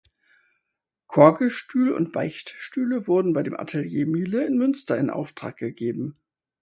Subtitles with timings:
[1.05, 6.17] Chorgestühl und Beichtstühle wurden bei dem Atelier Miele in Münster in Auftrag gegeben.